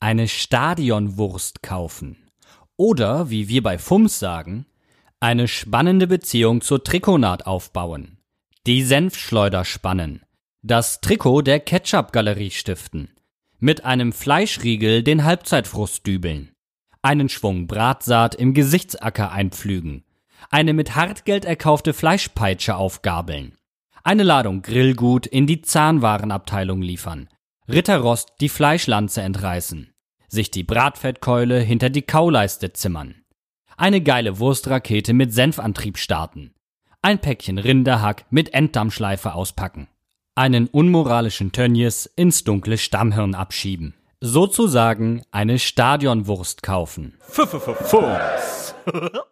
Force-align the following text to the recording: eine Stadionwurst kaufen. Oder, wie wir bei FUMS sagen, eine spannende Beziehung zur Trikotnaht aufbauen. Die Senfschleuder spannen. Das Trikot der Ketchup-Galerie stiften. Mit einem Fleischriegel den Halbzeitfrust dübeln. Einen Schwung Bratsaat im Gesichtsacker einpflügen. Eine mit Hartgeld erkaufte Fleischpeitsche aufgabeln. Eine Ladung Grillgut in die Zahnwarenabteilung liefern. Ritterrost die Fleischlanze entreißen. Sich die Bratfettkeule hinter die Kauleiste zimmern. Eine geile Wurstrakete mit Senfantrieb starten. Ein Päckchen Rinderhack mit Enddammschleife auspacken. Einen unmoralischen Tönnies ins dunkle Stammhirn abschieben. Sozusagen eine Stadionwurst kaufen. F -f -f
eine 0.00 0.28
Stadionwurst 0.28 1.62
kaufen. 1.62 2.16
Oder, 2.76 3.30
wie 3.30 3.48
wir 3.48 3.62
bei 3.62 3.78
FUMS 3.78 4.18
sagen, 4.18 4.66
eine 5.20 5.48
spannende 5.48 6.06
Beziehung 6.06 6.60
zur 6.60 6.84
Trikotnaht 6.84 7.46
aufbauen. 7.46 8.18
Die 8.66 8.82
Senfschleuder 8.84 9.64
spannen. 9.64 10.22
Das 10.62 11.00
Trikot 11.00 11.42
der 11.42 11.58
Ketchup-Galerie 11.58 12.52
stiften. 12.52 13.10
Mit 13.58 13.84
einem 13.84 14.12
Fleischriegel 14.12 15.02
den 15.02 15.24
Halbzeitfrust 15.24 16.06
dübeln. 16.06 16.52
Einen 17.02 17.28
Schwung 17.28 17.66
Bratsaat 17.66 18.36
im 18.36 18.54
Gesichtsacker 18.54 19.32
einpflügen. 19.32 20.04
Eine 20.50 20.72
mit 20.72 20.94
Hartgeld 20.94 21.44
erkaufte 21.44 21.92
Fleischpeitsche 21.92 22.76
aufgabeln. 22.76 23.58
Eine 24.04 24.22
Ladung 24.22 24.62
Grillgut 24.62 25.26
in 25.26 25.48
die 25.48 25.62
Zahnwarenabteilung 25.62 26.80
liefern. 26.80 27.28
Ritterrost 27.70 28.32
die 28.40 28.48
Fleischlanze 28.48 29.20
entreißen. 29.20 29.92
Sich 30.28 30.50
die 30.50 30.64
Bratfettkeule 30.64 31.60
hinter 31.60 31.90
die 31.90 32.02
Kauleiste 32.02 32.72
zimmern. 32.72 33.16
Eine 33.76 34.00
geile 34.00 34.38
Wurstrakete 34.38 35.12
mit 35.12 35.34
Senfantrieb 35.34 35.98
starten. 35.98 36.54
Ein 37.02 37.18
Päckchen 37.18 37.58
Rinderhack 37.58 38.24
mit 38.30 38.54
Enddammschleife 38.54 39.34
auspacken. 39.34 39.88
Einen 40.34 40.68
unmoralischen 40.68 41.52
Tönnies 41.52 42.06
ins 42.06 42.42
dunkle 42.42 42.78
Stammhirn 42.78 43.34
abschieben. 43.34 43.94
Sozusagen 44.20 45.22
eine 45.30 45.58
Stadionwurst 45.58 46.62
kaufen. 46.62 47.18
F 47.28 47.38
-f 47.38 47.76
-f 48.86 49.22